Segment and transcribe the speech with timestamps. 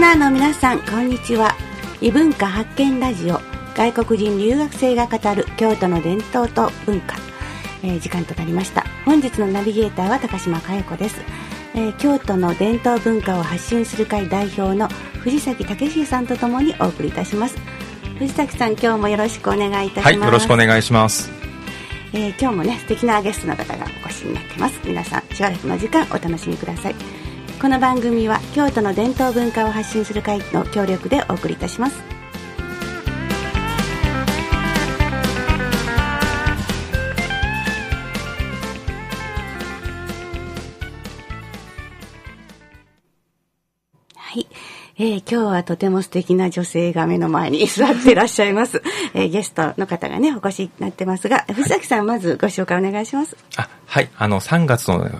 [0.00, 1.54] ナーの皆さんこんにちは。
[2.00, 3.38] 異文化発見ラジオ
[3.76, 7.16] 外国人留学生が語る京都の伝統と文化、
[7.82, 8.86] えー、時間となりました。
[9.04, 11.16] 本日のナビゲーターは高島佳代子です、
[11.74, 14.88] えー、京都の伝統文化を発信する会代表の
[15.18, 17.58] 藤崎武史さんとともにお送りいたします。
[18.18, 21.30] 藤崎さん今日もよろしくお願いいたします、はい、よろしくお願いします。
[22.14, 24.80] えー、今日もね素敵なゲストの方がお越しになってます。
[24.82, 26.94] 皆さんしばらくの時間お楽しみください
[27.60, 32.19] この番組は京都の伝統文化を発信する会の協力でお送りいたします。
[45.02, 48.82] えー、今日はとても素敵な女性が目の前に座っていらっしゃいます。
[49.14, 53.34] えー、ゲストの方がね、お越しになってますが、藤崎さん、まずご紹介お願いします。
[53.56, 54.10] あはい。
[54.18, 55.10] あの、3月の、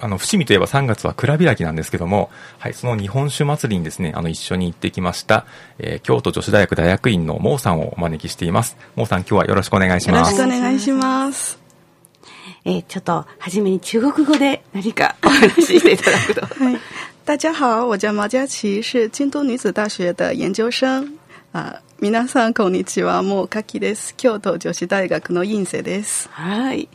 [0.00, 5.46] あの、伏見といえば3月は蔵開きなんですけども、はい、その日本酒祭りにですね、あの、一緒に行ってきました、
[5.78, 8.76] えー、京都女子大学大学院のモーさんをお招きしています。
[8.96, 10.32] モーさん、今日はよろしくお願いします。
[10.36, 11.60] よろしくお願いします。
[12.64, 16.40] えー、ちょっと、はじめに中国語で何かお話ししていただくと。
[16.64, 16.78] はい。
[17.28, 21.06] 大家好，我叫毛佳琪，是京都女子大学的研究生。
[21.52, 23.22] 啊，皆さんこんにちは。
[23.22, 24.14] もうかきです。
[24.16, 26.30] 京都女子大学の院生です。
[26.32, 26.84] はい。
[26.84, 26.88] い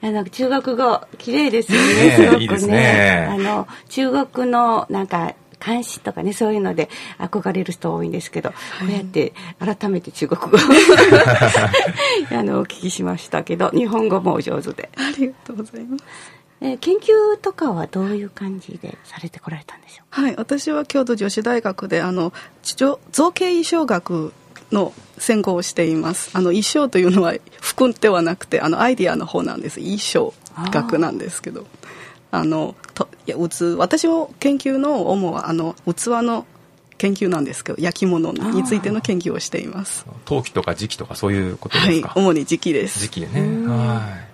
[0.00, 2.16] やなんか中国語綺麗ですよね。
[2.16, 2.40] すごくね。
[2.40, 3.28] いいですね。
[3.30, 6.88] あの中国のなんか監視とかねそういうので
[7.18, 10.56] 憧れる人多いんですけど、はい、こうやって改めて中国語
[12.32, 16.04] あのお聞きしましたけど日本語もお上手でありがとうございます
[16.64, 22.98] えー、研究とかはどういう感じでされてこられたんでしょうはい私は京都女子大学であの造
[23.32, 24.32] 形衣装学
[24.72, 26.30] の専攻をしています。
[26.32, 29.78] あの衣装というのは服ではなくてあのアイディアの方なんです。
[29.78, 30.34] 衣装
[30.72, 31.66] 学なんですけど。
[32.30, 36.46] あのといや器私の研究の主はあの器の
[36.98, 40.04] 研究なんですけど焼き物についての研究をしています。
[40.24, 42.08] 陶器とか磁器とかそういうことですか？
[42.08, 43.04] はい主に磁器です。
[43.06, 43.68] 磁器ね。
[43.68, 44.33] はい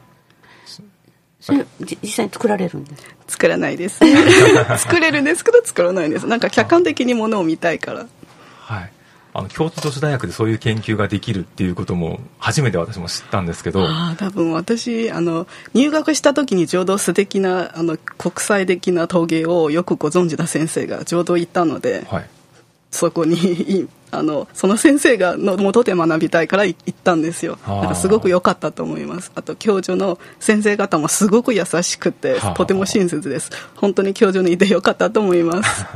[1.41, 4.01] それ実際に作られるんです作らないです
[4.79, 6.27] 作れるんですけど作らないんです。
[6.27, 8.07] なんか客観的にものを見たいから。
[8.61, 8.93] はい。
[9.33, 13.87] あの京都女子大学でそういう研究ができるっていうことも初めて私も知ったんですけど。
[13.87, 22.29] あ多分私あの入学した時にちょうど素敵なあな国際的な陶芸をよくご存知な先生がちょうどいたので、はい、
[22.91, 27.59] そこに あのその先生がの元で学びたいから行ったんですよ。
[27.65, 29.31] なんかすごく良かったと思います。
[29.37, 33.51] あと教授の先生方もすごく優しくてとても親切です。
[33.77, 35.87] 本当に教授にいて良かったと思います。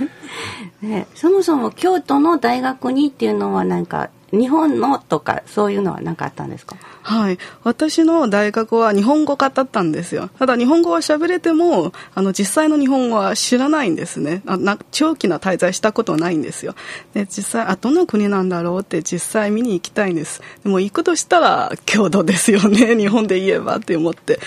[0.80, 4.08] ね、そもそも京都の大学にっていうのはなんか
[4.38, 6.76] 日本のとかそういうのは何かあったんですか？
[7.02, 7.38] はい。
[7.64, 10.30] 私の大学は日本語科だったんですよ。
[10.38, 14.42] ただ日本語は喋れてもあの実際の日本語は知らないんですね。
[14.46, 16.74] あな長期な滞在したことないんですよ。
[17.12, 20.40] で実際あどの国なんだろうって実際見に行きたいんです。
[20.62, 22.96] でも行くとしたら京都ですよね。
[22.96, 24.40] 日本で言えばって思って。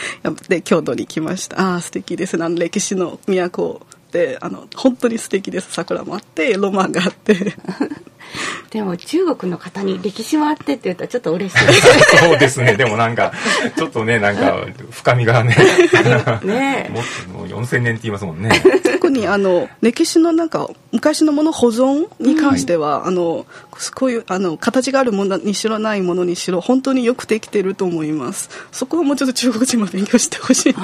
[0.49, 1.59] で京都に来ました。
[1.61, 2.37] ああ素敵です。
[2.37, 5.67] な歴史の都ってあの本当に素敵です。
[5.71, 7.53] 桜もあってロマンがあって
[8.71, 11.65] でも中国の方に歴史もあってって言ったらちょっと嬉しい。
[12.19, 12.75] そうですね。
[12.75, 13.31] でもなんか
[13.75, 15.55] ちょっとねなんか深みがね。
[16.43, 16.89] ね。
[16.93, 18.49] もっともう4000年って言いますもんね。
[18.83, 23.45] 特にあの歴史のなんか昔のもの保存に関しては、うん、あの
[23.95, 28.49] こういうあの形があるものにしろないものにしろ本当によくできてると思います。
[28.71, 30.79] そこはもうちょっと中国人も勉強してほしいで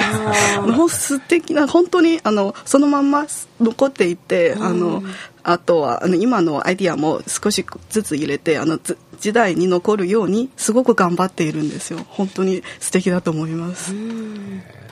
[0.90, 3.26] す素敵な本当にあのそのまんま
[3.60, 5.04] 残っていて、あの
[5.44, 8.80] あとはあの今のアイディアも少しずつ入れてあの
[9.20, 12.06] 時代に残るようにすごく頑張っているんですよ。
[12.10, 13.94] 本当に素敵だと思います。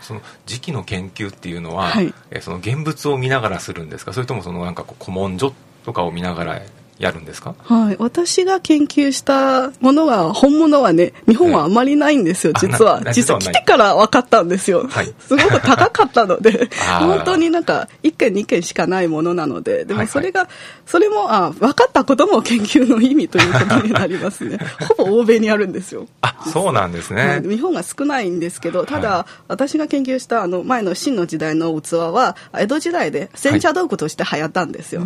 [0.02, 4.14] その時期の研究っていうのは、はい、えその現物を見ながらするんですか？
[4.14, 5.54] それともそのなんかこう古文書
[5.86, 6.62] とかを見ながら
[7.02, 7.56] やるんですか？
[7.64, 7.96] はい。
[8.00, 13.02] 私が研究したものは本物はね日本はあまりないんですよ、実は。
[13.12, 16.70] 実は来てから分かったんですよ、はい、すごく高かったので。
[17.02, 19.86] 本当になんか1件2件しかないものなので。
[19.86, 20.56] でもそれが、はいはい、
[20.86, 24.60] それもあ分かったことも研究の意味ということになりますね。
[24.98, 26.08] ほぼ欧米にあるんですよ。
[26.22, 35.04] あそうなんですね、日本が少ないんですけどただ、はい、私が研究したあの前の清の時代の器は江戸時代で煎茶道具として流行ったんですよ、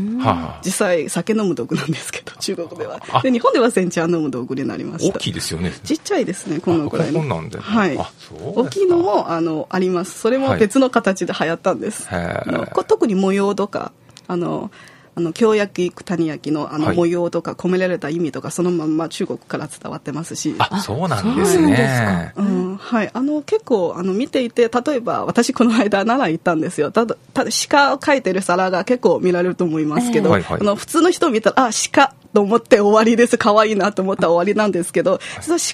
[0.64, 2.32] 実際酒飲む道具なんですけど。
[2.40, 3.00] 中国では。
[3.24, 5.16] で日本では煎茶飲む道具になりました。
[5.18, 5.72] 大きいですよね。
[5.84, 7.24] ちっちゃいですねこのくらいの。
[7.24, 7.98] なんで、はい。
[8.42, 10.20] 大きいのもあのあります。
[10.20, 13.92] それも別の形で流行ったんです、はい、特に模様とか
[14.28, 14.72] あの
[15.16, 16.96] あの京焼き谷焼きのあのはい。
[16.96, 20.56] 模様とか込められた意味とかそのまんま中国から伝わってますし。
[20.60, 22.34] あ、そうなんですね。
[22.36, 26.92] うんはい、あの結構あの見ていて例えば私この間奈良行ったんですよ。
[26.92, 30.62] ただただ鹿を描いてる皿が結構見られると思いますけど、ええはいはい。
[30.62, 33.38] あの普通の人を見たらあ鹿と思って終わりです。
[33.38, 35.20] 可愛いなと思ったら終わりなんですけど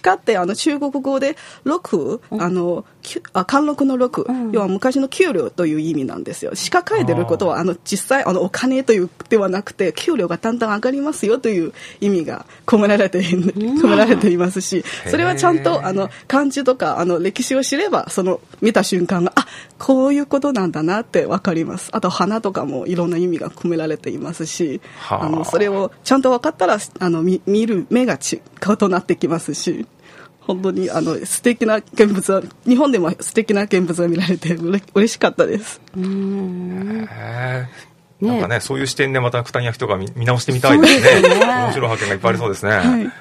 [0.04, 2.86] 鹿ってあの中国語で六あの
[3.34, 4.52] あ貫禄の六、うん。
[4.52, 6.52] 要は昔の給料という意味なんですよ。
[6.72, 19.48] 鹿描いてることはあの実際あのお金というではなくて給料がだんだん上がりますよという意味が込められてい込められていますしそれはちゃんとあの漢字とかあの歴史を知ればその見た瞬間があ
[19.80, 21.90] こういうことなんだなって分かります。
[21.92, 25.26] あと花とかもいろんな意味が込められていますしはあ。
[25.26, 29.86] あのそれをちゃんと分かったらあの見見る目が違うとなってきますし
[30.42, 35.82] 本当にあの素敵な現物は日本でも素敵な現物が見られてうれ嬉しかったです。
[35.96, 37.08] うーん。
[37.10, 38.26] へー。
[38.26, 38.32] ね。
[38.32, 41.00] なんかね、そういう視点でまた九谷焼とか見見直してみたいですね。
[41.00, 41.46] すね。
[41.46, 42.72] 面白い発見がいっぱいありそうですね。
[42.72, 43.12] はい。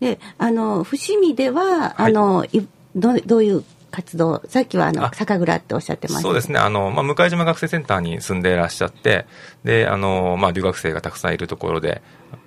[0.00, 1.94] であの伏見では、はい。
[1.96, 5.10] あのいどどういう活動さっきはあのあ。
[5.14, 6.22] 酒蔵っておっしゃってました。
[6.22, 6.58] そうですね。
[6.58, 9.26] あの、まあ、向島学生センターに住んでいらっしゃって、
[9.64, 12.02] で、あの、まあ、留学生がたくさんいるところで、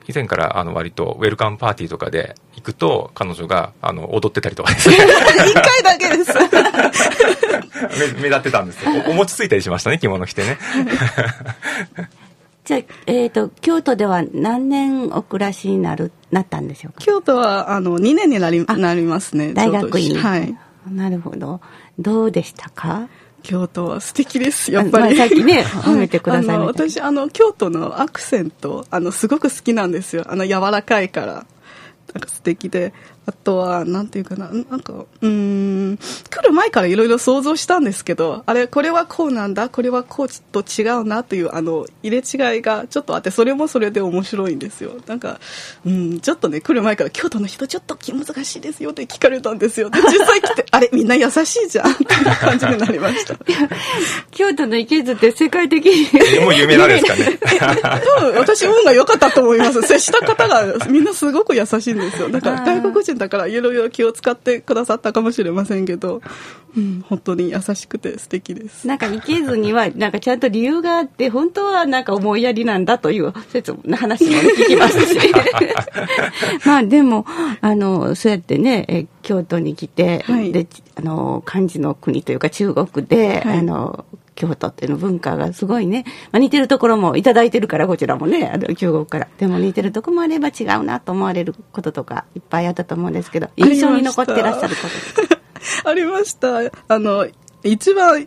[0.07, 6.33] 以前から、あの、割と、ウェルカムパーティーとかで行くと、彼女が、あの、踊ってたりとかですね、一回だけです
[8.15, 8.91] 目目立ってたんですよ。
[9.07, 10.57] おお餅ついたりしましたね、着物着てね。
[12.63, 17.01] じゃあ、えー、と京都では何年お暮らしになるなったんでしょうか？
[17.01, 19.53] 京都はあの2年になりあなりますね。
[19.53, 20.15] 大学院。
[20.15, 20.55] はい
[20.89, 21.61] なるほど。
[21.99, 23.07] どうでしたか？
[23.43, 25.93] 京都は素敵ですやっぱり、まあさっきね はい。
[25.95, 30.25] 褒めてください私あの京都のアクセントあのすごく好きなんですよ。
[30.27, 31.45] あの柔らかいから
[32.13, 32.93] なんか素敵で
[33.25, 35.97] あとはなんていうかななんかうーん
[36.29, 42.23] 来る前からいろいろ想像したんですけどあれこれはこうなんだこれはこうちょっと違うなというあの入れ
[42.53, 44.93] 違いがちょっとあってそれもそれで面白いんですよ。
[45.05, 45.39] なんか
[45.85, 49.89] うんちょっとね来る前から京都の人ちょっと気難しいですよって聞かれたんですよ。
[49.89, 53.35] で実際来て あれみんな優しいじゃんっていう感じになりました。
[54.31, 57.37] 京都の池津って世界的にもう有名なんですかね。
[58.03, 59.81] 多分私運が良かったと思います。
[59.83, 62.30] 接した方がみんなすごく優しいんですよ。
[62.30, 66.21] だから外国人だからいろいろ気を使ってくださったかもしれませんけど、
[66.75, 68.88] うん、本当に優しくて素敵です。
[68.88, 75.19] なんか池津にはなんかちゃんと理由があって本当はなんか思いやりなんだという説の話も聞きますし。
[76.65, 77.25] まあでも
[77.62, 80.51] あのそうやってねえ京都に来て、はい。
[80.51, 83.57] であの漢字の国というか中国で、はい。
[83.59, 84.06] あの
[84.41, 88.49] 京都っていうの文化がすごいね、まあ、似てるところもいただいてるからこちらもね。
[88.53, 89.27] あの中国から。
[89.38, 94.81] でも似てるところもあれば違うなと思われることとかいっぱいあったと思うんですけど印象に残ってらっしゃるこ
[95.83, 96.57] と ありました。
[96.88, 97.27] あの
[97.63, 98.25] 一番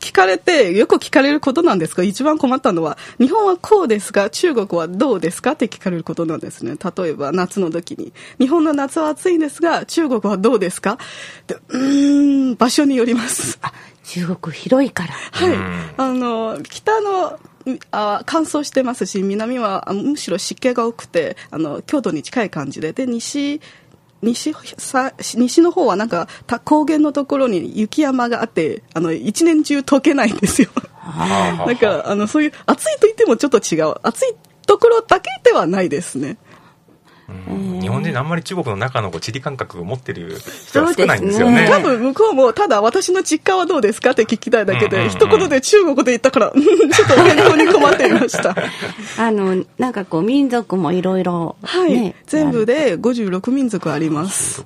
[0.00, 6.74] 聞かれてよく聞かれることなんですが一番困ったのは日本はこうですが中国はどうですかって聞かれることなんですね。
[6.96, 8.12] 例えば夏の時に。
[8.40, 10.98] 日本の夏は暑いんですが中国はどうですか？
[11.46, 13.58] でうーん場所によります。
[13.62, 13.72] あ
[14.12, 15.14] 中国広いから。
[15.14, 15.48] はい。
[15.48, 17.38] うん、あの北の
[17.92, 22.92] あ乾燥してますし南はあむしろ湿気が多くてあの京都に近い感じで。
[22.92, 23.62] で西
[24.20, 30.68] 西さ西の方はなんかた高原のところに雪山があってあの一年中溶けないんですよ。
[31.00, 31.64] あ。
[31.66, 33.94] なんかあのそういう暑いと言ってもちょっと違う。
[34.02, 34.36] 暑い
[34.66, 36.28] ところだけではないですね。
[36.28, 36.51] うん
[37.80, 41.66] 日本人あんまり中国の中のこう地理感覚を持ってる人は少ないんですよね。
[41.68, 45.02] 多分向こうもただ私の実家はどうですかって聞きたいだけで、うん。
[45.02, 48.56] うんうん一言で中国で言ったからうん ちょっと返答に困っていました。
[49.18, 54.64] あのなんかこう民族もいろいろはい、ね全部で56民族あります。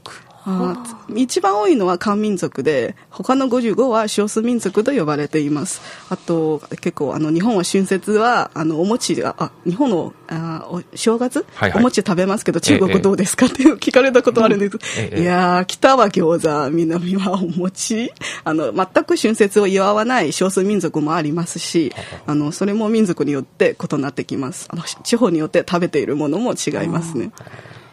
[1.14, 5.80] 一番多いのは漢民族で他の55は少数民族と呼ばれています。
[6.08, 11.80] あと結構あの日本は春節はあのお餅があ日本のあお正月、はいはい。
[11.80, 12.78] お餅食べますけど中ええ。
[12.80, 13.46] 国どうですか？
[13.46, 18.12] っていう聞かれたことあるんです、ええいやー北は餃子南はお餅。
[18.44, 21.92] あの全く春節を祝わない少数民族もありますし
[22.26, 22.34] あ。
[22.34, 24.68] のそれも民族によって異なってきます。
[24.70, 27.32] あの地方によって食べているものも違いますね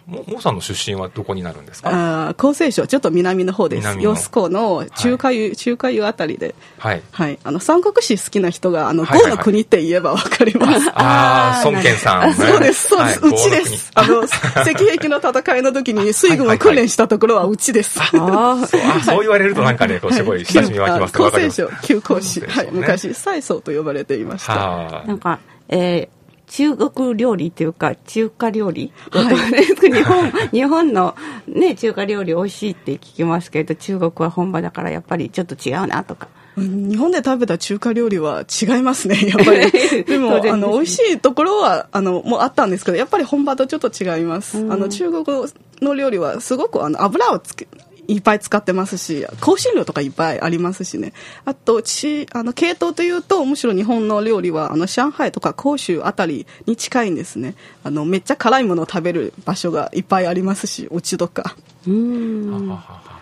[0.05, 1.89] ももさんの出身はどこになるんですか？
[2.27, 3.79] あー厚生省ちょっと南の方です。
[3.79, 4.09] 南の。
[4.11, 6.55] 揚子の中華湯、中華湯あたりで。
[6.77, 7.01] はい。
[7.11, 7.39] はい。
[7.43, 9.31] あの三国志好きな人があのはいはいはい。
[9.31, 10.89] 郷の国って言えばわかります。
[10.89, 12.33] ああ、孫健さん、ね。
[12.33, 13.91] そうです、そうです、はいうちです。
[13.95, 14.33] あの、石
[14.97, 17.99] 壁の戦いの時に水軍を訓練したところはうちです。
[18.01, 18.65] あー。
[18.65, 21.23] そうあそう言われるとなんかね、こうすごい親しみ湧きますね。
[21.23, 21.63] わかります。
[21.63, 24.53] 厚生省旧皇士、はい、昔蔡宗と呼ばれていました。
[24.53, 26.22] はなんか、えー
[26.53, 29.91] 中国料理っていうか中華料理、はい。
[29.91, 31.15] 日本日本の、
[31.47, 36.27] ね、中華料理美味しいって聞きますけど中国は本場だからやっぱりちょっと違うなとか。
[36.55, 40.03] うん日本で食べた中華料理は違いますね、 やっぱり。
[40.03, 44.59] でも、あの、美味しいところは、あの、もうあったんですけど、やっぱり本場とちょっと違います。
[44.59, 44.71] うん。
[44.71, 45.25] あの、中国
[45.81, 47.67] の料理はすごく、あの、油をつけ、
[48.07, 51.13] いっぱい使ってますし、香辛料とかいっぱいありますしね。
[51.45, 57.55] あと、ち、あの、系統というと、むしろ日本の料理は、あの、上海とか広州あたりに近いんですね。
[57.83, 61.55] あの、めっちゃ辛いものを食べる場所がいっぱいありますし、お家とか。
[61.87, 63.19] うーんはははは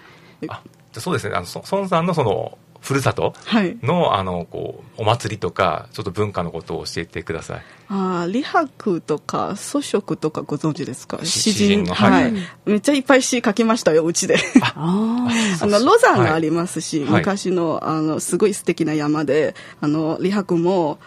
[0.47, 3.33] あじゃあそうですねあのそ孫さんのそのふるさと？
[3.45, 3.77] はい。
[3.83, 7.61] のあのこうお祭りとかちょっと文化のことを教えてください。
[7.89, 11.19] あー李白とか祖食とかご存知ですか？
[11.23, 11.83] 詩人。
[11.83, 12.33] のははい。
[12.33, 14.37] い、めっちゃいっぱい詩書きましたようちで。
[14.63, 15.27] あ
[15.61, 17.11] あのロザンがありますし、はい。
[17.19, 20.97] 昔のあのすごい素敵な山であの李白も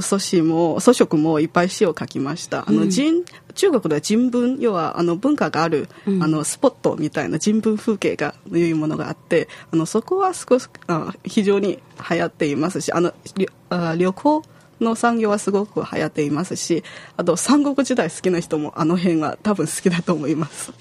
[0.00, 3.24] 祖師も祖食もいっぱい詩を書きましたあの、人
[3.54, 14.42] 中国では人文要はあの文化がある、あのスポットみたいな人文風景がいうものがあってあのそこは少しあ非常に流行っていますしあのりあ旅行
[14.80, 16.82] の産業はすごく流行っていますし
[17.16, 20.72] あと三国時代好きな人もあの辺は多分好きだと思います。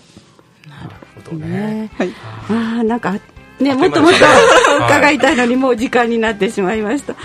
[0.68, 2.14] なるほどねねはい
[2.50, 3.20] あなんか
[3.62, 4.18] ねもっともっと
[4.86, 7.16] 伺いたいのにもう時間になってしまいました。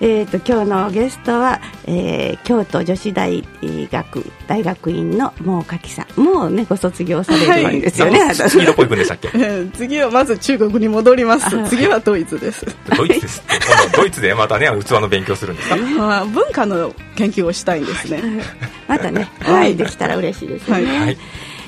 [0.00, 6.20] えっ、と今日のゲストは、えー京都女子大学大学院のもうかきさん。
[6.20, 8.20] もうねご卒業されるんですよね。
[8.22, 9.28] あの次どこ行くんでしたっけ？
[9.34, 11.46] え ー次はまず中国に戻ります。
[11.56, 12.66] あ次はドイツです。
[12.96, 13.42] ドイツです。
[13.96, 15.76] ドイツでまたね器の勉強するんですか？
[15.76, 18.22] まあ文化の研究をしたいんですね。
[18.88, 20.74] またねお会いできたら嬉しいですね。
[20.74, 20.84] はい。
[20.86, 21.16] はい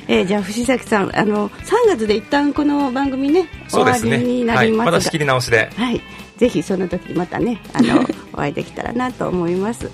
[0.08, 5.70] えーじゃあ藤崎さんあの3月で一旦この番組ね終わりになはいりますが、また仕切り直しで。
[5.76, 6.00] はい、
[6.36, 9.90] ぜひその時にまたねあの お会いできたらなと思います。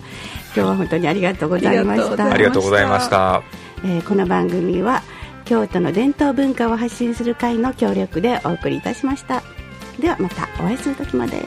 [0.54, 2.30] 今日は本当にありがとうございました。
[2.30, 3.42] ありがとうございました。
[3.84, 5.02] えーこの番組は
[5.44, 9.42] 京都の伝統文化を発信する会の協力でお送りいたしました。
[9.98, 11.36] ではまたお会いする時まで。
[11.36, 11.42] は